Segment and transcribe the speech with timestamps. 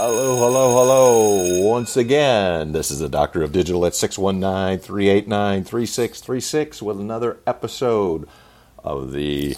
[0.00, 1.68] Hello, hello, hello.
[1.68, 8.28] Once again, this is the Doctor of Digital at 619 389 3636 with another episode
[8.84, 9.56] of the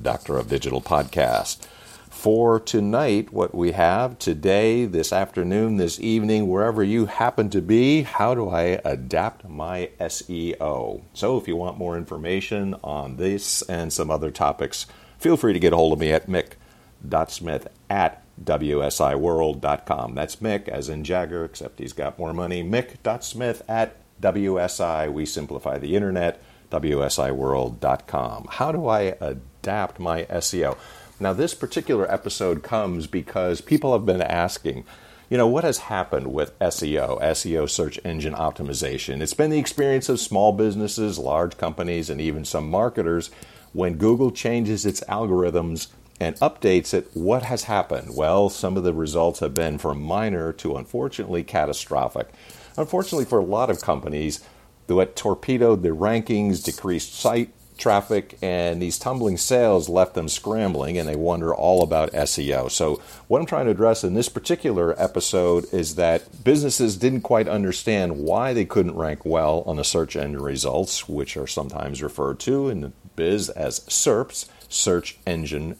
[0.00, 1.66] Doctor of Digital podcast.
[2.08, 8.00] For tonight, what we have today, this afternoon, this evening, wherever you happen to be,
[8.00, 11.02] how do I adapt my SEO?
[11.12, 14.86] So, if you want more information on this and some other topics,
[15.18, 20.14] feel free to get a hold of me at mick.smith at WSIworld.com.
[20.14, 22.62] That's Mick, as in Jagger, except he's got more money.
[22.62, 25.12] Mick.smith at WSI.
[25.12, 28.48] We simplify the internet, WSIworld.com.
[28.50, 30.76] How do I adapt my SEO?
[31.18, 34.84] Now, this particular episode comes because people have been asking,
[35.30, 39.22] you know, what has happened with SEO, SEO search engine optimization?
[39.22, 43.30] It's been the experience of small businesses, large companies, and even some marketers.
[43.72, 48.16] When Google changes its algorithms, and updates it, what has happened?
[48.16, 52.28] Well, some of the results have been from minor to unfortunately catastrophic.
[52.76, 54.40] Unfortunately, for a lot of companies,
[54.86, 60.96] the what torpedoed their rankings, decreased site traffic, and these tumbling sales left them scrambling
[60.96, 62.70] and they wonder all about SEO.
[62.70, 67.48] So, what I'm trying to address in this particular episode is that businesses didn't quite
[67.48, 72.38] understand why they couldn't rank well on the search engine results, which are sometimes referred
[72.40, 75.76] to in the biz as SERPs, search engine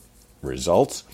[0.47, 1.05] results.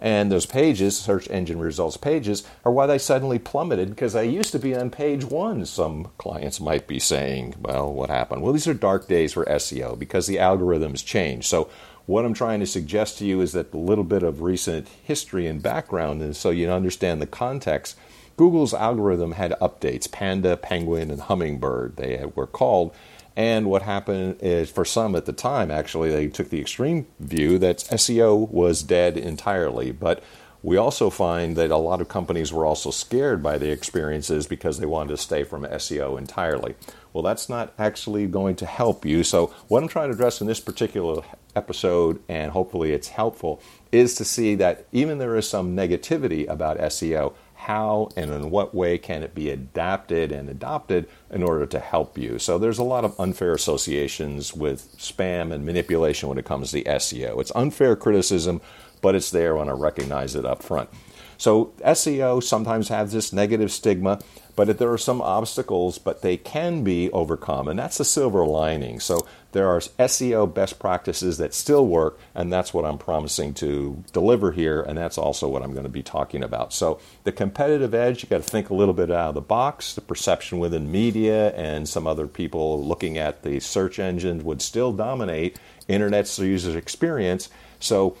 [0.00, 4.52] And those pages, search engine results pages, are why they suddenly plummeted because I used
[4.52, 5.66] to be on page one.
[5.66, 8.42] Some clients might be saying, well, what happened?
[8.42, 11.46] Well, these are dark days for SEO because the algorithms change.
[11.48, 11.68] So,
[12.06, 15.46] what I'm trying to suggest to you is that a little bit of recent history
[15.46, 17.98] and background, and so you understand the context.
[18.38, 22.94] Google's algorithm had updates Panda, Penguin, and Hummingbird, they were called.
[23.38, 27.56] And what happened is, for some at the time, actually, they took the extreme view
[27.60, 29.92] that SEO was dead entirely.
[29.92, 30.24] But
[30.60, 34.80] we also find that a lot of companies were also scared by the experiences because
[34.80, 36.74] they wanted to stay from SEO entirely.
[37.12, 39.22] Well, that's not actually going to help you.
[39.22, 41.22] So, what I'm trying to address in this particular
[41.54, 43.62] episode, and hopefully it's helpful,
[43.92, 48.72] is to see that even there is some negativity about SEO, how and in what
[48.72, 52.38] way can it be adapted and adopted in order to help you.
[52.38, 56.84] So there's a lot of unfair associations with spam and manipulation when it comes to
[56.84, 57.40] SEO.
[57.40, 58.60] It's unfair criticism,
[59.02, 60.88] but it's there when I recognize it up front.
[61.36, 64.20] So SEO sometimes has this negative stigma,
[64.58, 68.98] but there are some obstacles, but they can be overcome, and that's the silver lining.
[68.98, 74.02] So there are SEO best practices that still work, and that's what I'm promising to
[74.12, 76.72] deliver here, and that's also what I'm going to be talking about.
[76.72, 79.94] So the competitive edge, you got to think a little bit out of the box.
[79.94, 84.92] The perception within media and some other people looking at the search engines would still
[84.92, 87.48] dominate internet user experience.
[87.78, 88.16] So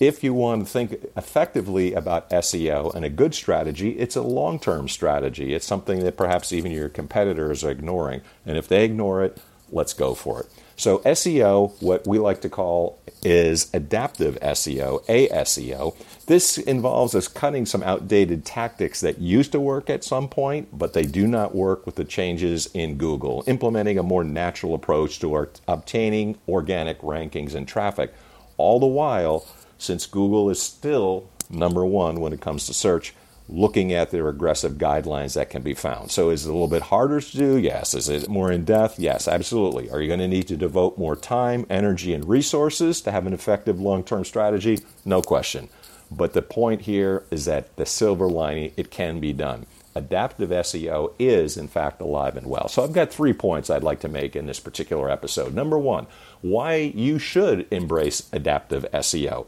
[0.00, 4.58] if you want to think effectively about SEO and a good strategy, it's a long
[4.58, 5.54] term strategy.
[5.54, 8.22] It's something that perhaps even your competitors are ignoring.
[8.44, 9.38] And if they ignore it,
[9.70, 10.46] let's go for it.
[10.76, 15.96] So, SEO, what we like to call is adaptive SEO, ASEO.
[16.26, 20.92] This involves us cutting some outdated tactics that used to work at some point, but
[20.92, 25.48] they do not work with the changes in Google, implementing a more natural approach to
[25.68, 28.12] obtaining organic rankings and traffic,
[28.56, 29.46] all the while
[29.84, 33.14] since Google is still number one when it comes to search,
[33.48, 36.10] looking at their aggressive guidelines that can be found.
[36.10, 37.56] So, is it a little bit harder to do?
[37.56, 37.94] Yes.
[37.94, 38.98] Is it more in depth?
[38.98, 39.90] Yes, absolutely.
[39.90, 43.34] Are you going to need to devote more time, energy, and resources to have an
[43.34, 44.80] effective long term strategy?
[45.04, 45.68] No question.
[46.10, 49.66] But the point here is that the silver lining, it can be done.
[49.96, 52.68] Adaptive SEO is, in fact, alive and well.
[52.68, 55.54] So, I've got three points I'd like to make in this particular episode.
[55.54, 56.06] Number one,
[56.40, 59.46] why you should embrace adaptive SEO.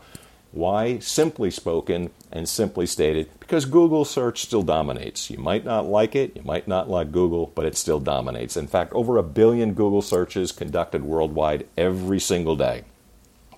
[0.56, 1.00] Why?
[1.00, 5.28] Simply spoken and simply stated, because Google search still dominates.
[5.28, 8.56] You might not like it, you might not like Google, but it still dominates.
[8.56, 12.84] In fact, over a billion Google searches conducted worldwide every single day.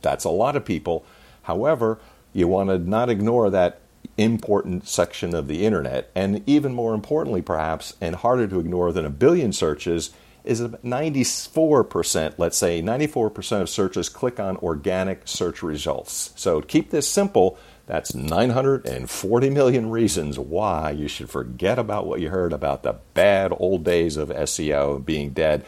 [0.03, 1.04] That's a lot of people.
[1.42, 2.00] However,
[2.32, 3.78] you want to not ignore that
[4.16, 6.11] important section of the internet.
[6.17, 10.11] And even more importantly, perhaps, and harder to ignore than a billion searches,
[10.49, 16.33] is 94%, let's say 94% of searches click on organic search results.
[16.37, 17.59] So keep this simple.
[17.87, 23.53] That's 940 million reasons why you should forget about what you heard about the bad
[23.59, 25.65] old days of SEO being dead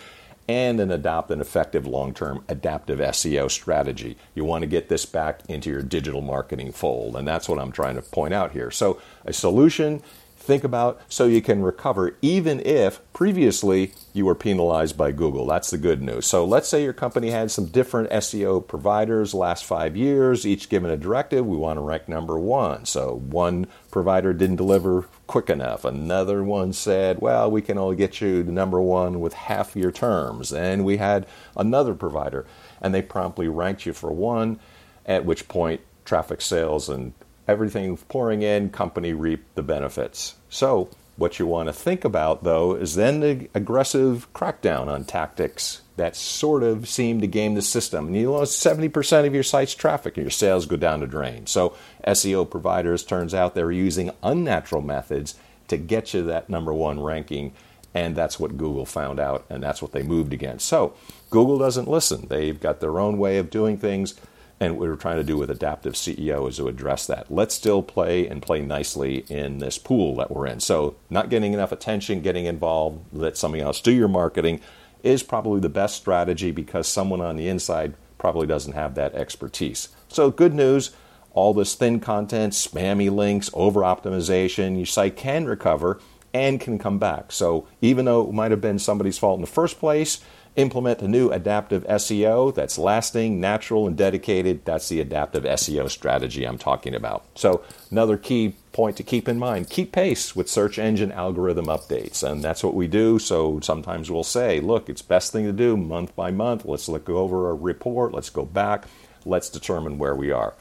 [0.49, 4.17] and then adopt an effective long term adaptive SEO strategy.
[4.35, 7.71] You want to get this back into your digital marketing fold, and that's what I'm
[7.71, 8.71] trying to point out here.
[8.71, 10.03] So, a solution
[10.51, 15.47] think about so you can recover even if previously you were penalized by Google.
[15.47, 16.27] That's the good news.
[16.27, 20.91] So let's say your company had some different SEO providers last five years, each given
[20.91, 21.47] a directive.
[21.47, 22.85] We want to rank number one.
[22.85, 25.85] So one provider didn't deliver quick enough.
[25.85, 29.93] Another one said, well, we can only get you to number one with half your
[29.93, 30.53] terms.
[30.53, 32.45] And we had another provider,
[32.83, 34.59] and they promptly ranked you for one,
[35.07, 37.13] at which point traffic sales and
[37.51, 40.37] everything pouring in, company reap the benefits.
[40.49, 45.83] So, what you want to think about, though, is then the aggressive crackdown on tactics
[45.97, 48.07] that sort of seem to game the system.
[48.07, 51.47] And you lose 70% of your site's traffic and your sales go down the drain.
[51.47, 51.75] So,
[52.07, 55.35] SEO providers, turns out they're using unnatural methods
[55.69, 57.53] to get you that number one ranking.
[57.93, 60.67] And that's what Google found out, and that's what they moved against.
[60.67, 60.95] So,
[61.29, 62.29] Google doesn't listen.
[62.29, 64.15] They've got their own way of doing things.
[64.63, 67.33] And what we're trying to do with Adaptive SEO is to address that.
[67.33, 70.61] Let's still play and play nicely in this pool that we're in.
[70.61, 74.61] So, not getting enough attention, getting involved, let somebody else do your marketing
[75.03, 79.89] is probably the best strategy because someone on the inside probably doesn't have that expertise.
[80.09, 80.91] So, good news
[81.33, 86.01] all this thin content, spammy links, over optimization, your site can recover
[86.35, 87.33] and can come back.
[87.33, 90.21] So, even though it might have been somebody's fault in the first place,
[90.61, 94.65] implement a new adaptive SEO that's lasting, natural, and dedicated.
[94.65, 97.25] That's the adaptive SEO strategy I'm talking about.
[97.35, 102.23] So, another key point to keep in mind keep pace with search engine algorithm updates.
[102.23, 103.19] And that's what we do.
[103.19, 106.65] So, sometimes we'll say, look, it's best thing to do month by month.
[106.65, 108.87] Let's look over a report, let's go back,
[109.25, 110.55] let's determine where we are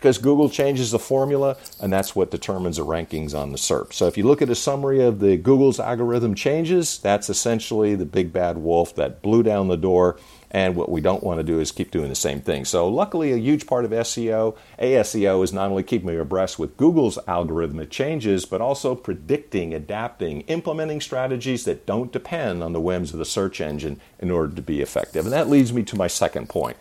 [0.00, 3.92] because Google changes the formula, and that's what determines the rankings on the SERP.
[3.92, 8.06] So if you look at a summary of the Google's algorithm changes, that's essentially the
[8.06, 10.18] big bad wolf that blew down the door.
[10.50, 12.64] And what we don't want to do is keep doing the same thing.
[12.64, 17.18] So, luckily, a huge part of SEO, ASEO, is not only keeping abreast with Google's
[17.28, 23.18] algorithmic changes, but also predicting, adapting, implementing strategies that don't depend on the whims of
[23.18, 25.26] the search engine in order to be effective.
[25.26, 26.78] And that leads me to my second point.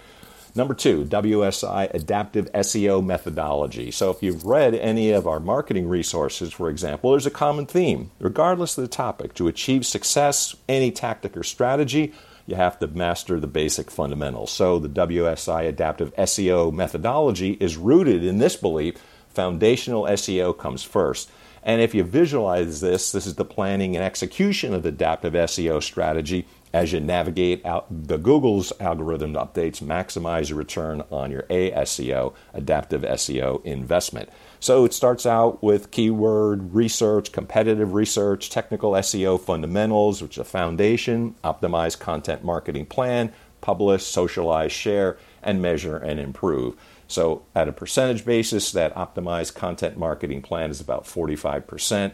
[0.60, 3.92] Number two, WSI Adaptive SEO Methodology.
[3.92, 8.12] So, if you've read any of our marketing resources, for example, there's a common theme.
[8.20, 12.12] Regardless of the topic, to achieve success, any tactic or strategy,
[12.46, 14.52] you have to master the basic fundamentals.
[14.52, 18.96] So, the WSI Adaptive SEO Methodology is rooted in this belief
[19.30, 21.32] foundational SEO comes first.
[21.64, 25.82] And if you visualize this, this is the planning and execution of the adaptive SEO
[25.82, 32.34] strategy as you navigate out the Google's algorithm updates, maximize your return on your ASEO,
[32.54, 34.30] adaptive SEO investment.
[34.60, 40.44] So it starts out with keyword research, competitive research, technical SEO fundamentals, which is a
[40.44, 43.32] foundation, optimized content marketing plan,
[43.62, 46.76] publish, socialize, share, and measure and improve.
[47.08, 52.12] So at a percentage basis, that optimized content marketing plan is about 45%.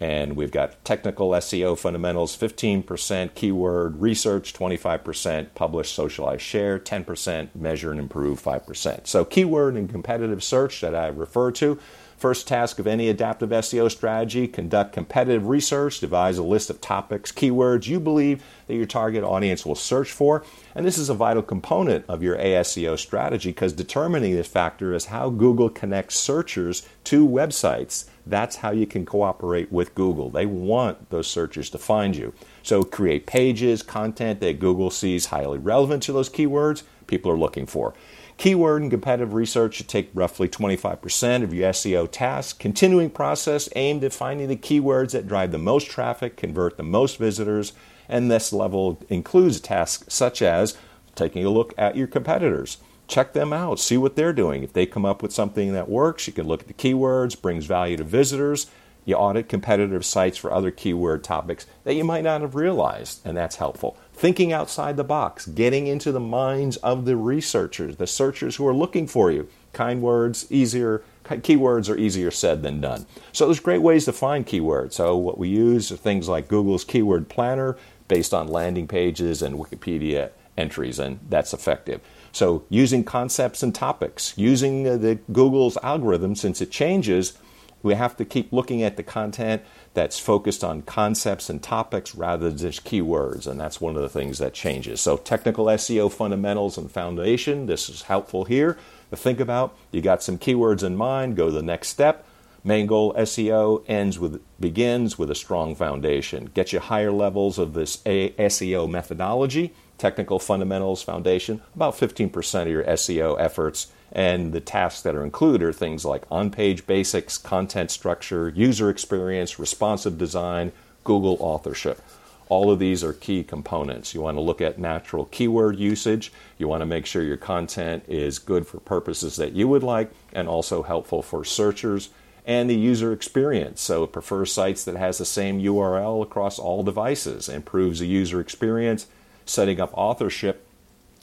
[0.00, 7.90] And we've got technical SEO fundamentals 15%, keyword research 25%, publish, socialize, share 10%, measure
[7.90, 9.06] and improve 5%.
[9.06, 11.78] So, keyword and competitive search that I refer to.
[12.20, 17.32] First task of any adaptive SEO strategy conduct competitive research, devise a list of topics,
[17.32, 20.44] keywords you believe that your target audience will search for.
[20.74, 25.06] And this is a vital component of your ASEO strategy because determining this factor is
[25.06, 28.04] how Google connects searchers to websites.
[28.26, 30.28] That's how you can cooperate with Google.
[30.28, 32.34] They want those searchers to find you.
[32.62, 37.66] So create pages, content that Google sees highly relevant to those keywords people are looking
[37.66, 37.92] for.
[38.40, 42.54] Keyword and competitive research should take roughly 25% of your SEO tasks.
[42.54, 47.18] Continuing process aimed at finding the keywords that drive the most traffic, convert the most
[47.18, 47.74] visitors,
[48.08, 50.74] and this level includes tasks such as
[51.14, 52.78] taking a look at your competitors
[53.10, 54.62] check them out, see what they're doing.
[54.62, 57.66] If they come up with something that works, you can look at the keywords, brings
[57.66, 58.68] value to visitors.
[59.04, 63.36] You audit competitive sites for other keyword topics that you might not have realized, and
[63.36, 63.96] that's helpful.
[64.20, 68.74] Thinking outside the box, getting into the minds of the researchers, the searchers who are
[68.74, 69.48] looking for you.
[69.72, 73.06] Kind words, easier, keywords are easier said than done.
[73.32, 74.92] So there's great ways to find keywords.
[74.92, 79.56] So what we use are things like Google's Keyword Planner based on landing pages and
[79.56, 82.02] Wikipedia entries, and that's effective.
[82.30, 87.38] So, using concepts and topics, using uh, the Google's algorithm, since it changes,
[87.82, 92.48] we have to keep looking at the content that's focused on concepts and topics rather
[92.48, 95.00] than just keywords, and that's one of the things that changes.
[95.00, 98.78] So, technical SEO fundamentals and foundation, this is helpful here
[99.10, 99.76] to think about.
[99.90, 102.26] You got some keywords in mind, go to the next step.
[102.62, 106.50] Main goal SEO ends with begins with a strong foundation.
[106.52, 112.84] Get you higher levels of this SEO methodology, technical fundamentals foundation, about 15% of your
[112.84, 113.92] SEO efforts.
[114.10, 118.90] And the tasks that are included are things like on page basics, content structure, user
[118.90, 120.72] experience, responsive design,
[121.04, 122.02] Google authorship.
[122.48, 124.12] All of these are key components.
[124.12, 126.32] You want to look at natural keyword usage.
[126.58, 130.10] You want to make sure your content is good for purposes that you would like
[130.32, 132.10] and also helpful for searchers
[132.44, 133.80] and the user experience.
[133.80, 138.40] So it prefers sites that has the same URL across all devices, improves the user
[138.40, 139.06] experience,
[139.50, 140.66] setting up authorship.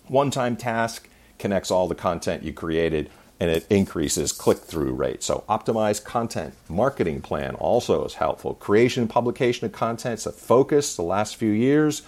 [0.08, 5.22] One-time task connects all the content you created and it increases click through rate.
[5.22, 8.56] So, optimized content marketing plan also is helpful.
[8.56, 12.02] Creation and publication of content is a focus the last few years.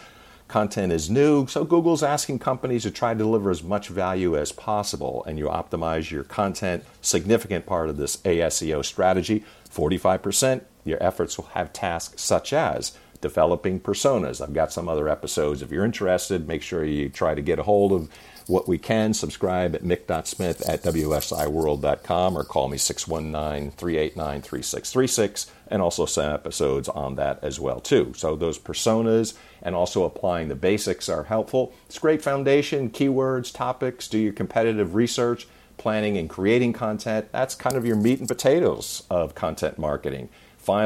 [0.48, 4.52] Content is new, so Google's asking companies to try to deliver as much value as
[4.52, 6.84] possible, and you optimize your content.
[7.02, 13.80] Significant part of this ASEO strategy 45%, your efforts will have tasks such as developing
[13.80, 14.42] personas.
[14.42, 15.62] I've got some other episodes.
[15.62, 18.10] If you're interested, make sure you try to get a hold of
[18.48, 19.14] what we can.
[19.14, 26.90] Subscribe at mick.smith at wsiworld.com or call me 619 389 3636 and also send episodes
[26.90, 28.14] on that as well too.
[28.16, 31.74] So those personas and also applying the basics are helpful.
[31.86, 35.48] It's great foundation, keywords, topics, do your competitive research,
[35.78, 37.32] planning and creating content.
[37.32, 40.30] That's kind of your meat and potatoes of content marketing.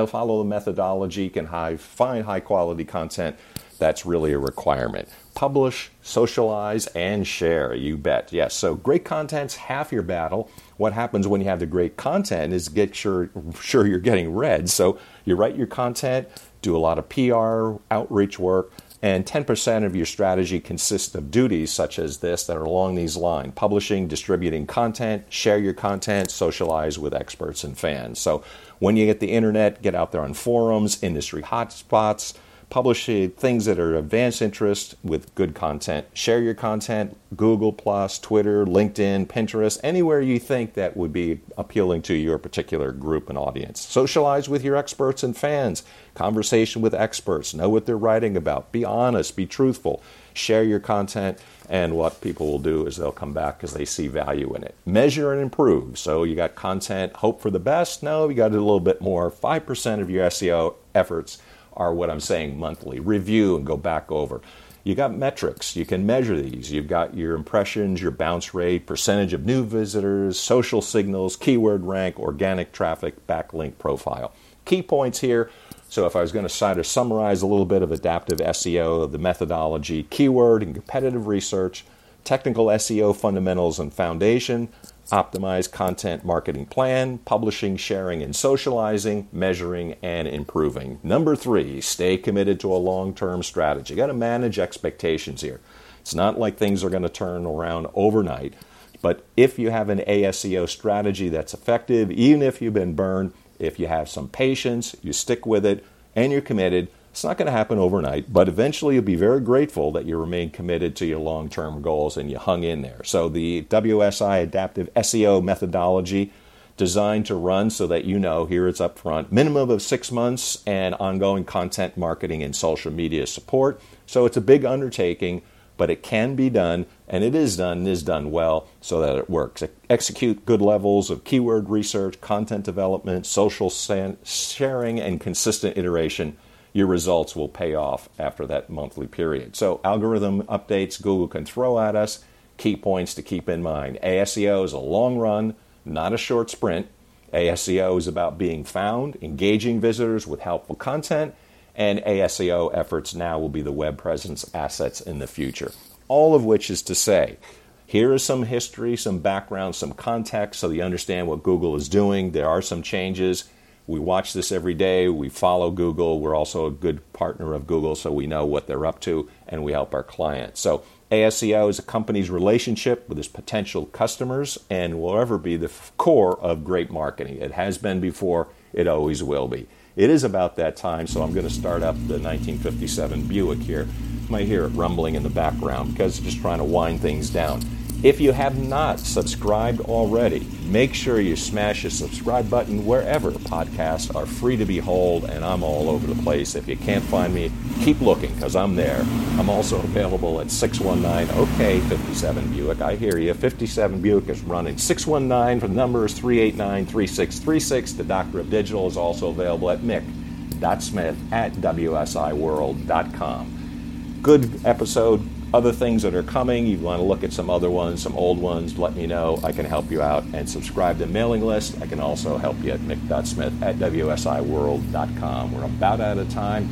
[0.08, 1.48] Follow the methodology, can
[1.78, 3.36] find high quality content
[3.84, 5.10] that's really a requirement.
[5.36, 7.74] Publish, socialize, and share.
[7.74, 8.32] You bet.
[8.32, 8.54] Yes.
[8.54, 10.50] So great content's half your battle.
[10.78, 14.70] What happens when you have the great content is get sure sure you're getting read.
[14.70, 16.30] So you write your content,
[16.62, 18.72] do a lot of PR, outreach work,
[19.04, 23.18] and 10% of your strategy consists of duties such as this that are along these
[23.18, 28.18] lines publishing, distributing content, share your content, socialize with experts and fans.
[28.18, 28.44] So,
[28.80, 32.34] when you get the internet, get out there on forums, industry hotspots,
[32.74, 36.08] publish things that are advanced interest with good content.
[36.12, 42.02] Share your content, Google Plus, Twitter, LinkedIn, Pinterest, anywhere you think that would be appealing
[42.02, 43.80] to your particular group and audience.
[43.80, 45.84] Socialize with your experts and fans.
[46.16, 47.54] Conversation with experts.
[47.54, 48.72] Know what they're writing about.
[48.72, 50.02] Be honest, be truthful.
[50.34, 51.38] Share your content,
[51.70, 54.74] and what people will do is they'll come back because they see value in it.
[54.84, 56.00] Measure and improve.
[56.00, 58.02] So you got content, hope for the best.
[58.02, 59.30] No, you got a little bit more.
[59.30, 61.38] 5% of your SEO efforts
[61.76, 63.00] are what I'm saying monthly.
[63.00, 64.42] Review and go back over.
[64.84, 65.76] You got metrics.
[65.78, 66.72] You can measure these.
[66.72, 72.20] You've got your impressions, your bounce rate, percentage of new visitors, social signals, keyword rank,
[72.20, 74.34] organic traffic, backlink profile.
[74.66, 75.50] Key points here.
[75.88, 79.10] So, if I was going to try to summarize a little bit of adaptive SEO,
[79.10, 81.86] the methodology, keyword and competitive research,
[82.24, 84.70] technical SEO fundamentals and foundation,
[85.12, 91.00] optimize content marketing plan, publishing, sharing, and socializing, measuring, and improving.
[91.04, 93.94] Number three, stay committed to a long term strategy.
[93.94, 95.60] You got to manage expectations here.
[96.02, 98.54] It's not like things are going to turn around overnight,
[99.02, 103.80] but if you have an ASEO strategy that's effective, even if you've been burned, if
[103.80, 107.52] you have some patience, you stick with it, and you're committed, it's not going to
[107.52, 111.48] happen overnight, but eventually you'll be very grateful that you remain committed to your long
[111.48, 113.04] term goals and you hung in there.
[113.04, 116.34] So, the WSI Adaptive SEO methodology
[116.76, 120.64] designed to run so that you know here it's up front minimum of six months
[120.66, 123.80] and ongoing content marketing and social media support.
[124.08, 125.44] So, it's a big undertaking,
[125.78, 129.20] but it can be done and it is done and is done well so that
[129.20, 129.62] it works.
[129.88, 136.38] Execute good levels of keyword research, content development, social sharing, and consistent iteration
[136.74, 139.56] your results will pay off after that monthly period.
[139.56, 142.24] So, algorithm updates Google can throw at us,
[142.58, 144.00] key points to keep in mind.
[144.04, 146.88] ASEO is a long run, not a short sprint.
[147.32, 151.34] ASEO is about being found, engaging visitors with helpful content,
[151.76, 155.72] and ASEO efforts now will be the web presence assets in the future.
[156.08, 157.38] All of which is to say,
[157.86, 162.32] here is some history, some background, some context so you understand what Google is doing.
[162.32, 163.46] There are some changes.
[163.86, 165.10] We watch this every day.
[165.10, 166.20] We follow Google.
[166.20, 169.64] We're also a good partner of Google, so we know what they're up to and
[169.64, 170.60] we help our clients.
[170.62, 175.72] So, ASEO is a company's relationship with its potential customers and will ever be the
[175.96, 177.38] core of great marketing.
[177.38, 179.68] It has been before, it always will be.
[179.96, 183.84] It is about that time, so I'm going to start up the 1957 Buick here.
[183.84, 187.30] You might hear it rumbling in the background because it's just trying to wind things
[187.30, 187.62] down.
[188.04, 194.14] If you have not subscribed already, make sure you smash the subscribe button wherever podcasts
[194.14, 196.56] are free to behold, and I'm all over the place.
[196.56, 199.00] If you can't find me, keep looking because I'm there.
[199.40, 202.82] I'm also available at 619 OK 57 Buick.
[202.82, 203.34] I hear you.
[203.34, 204.78] 57 Buick is running.
[204.78, 207.94] 619 for the number is 389 3636.
[207.94, 214.20] The Doctor of Digital is also available at mick.smith at wsiworld.com.
[214.22, 218.02] Good episode other things that are coming, you want to look at some other ones,
[218.02, 219.40] some old ones, let me know.
[219.44, 221.80] I can help you out and subscribe to the mailing list.
[221.82, 225.54] I can also help you at mick.smith at wsiworld.com.
[225.54, 226.68] We're about out of time.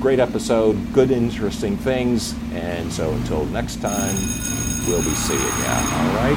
[0.00, 2.34] Great episode, good, interesting things.
[2.52, 4.16] And so until next time,
[4.86, 5.46] we'll be seeing you.
[5.46, 6.36] All right?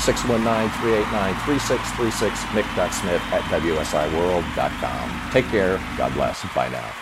[0.00, 5.30] 619-389-3636, mick.smith at wsiworld.com.
[5.32, 5.80] Take care.
[5.96, 6.44] God bless.
[6.54, 6.98] Bye now.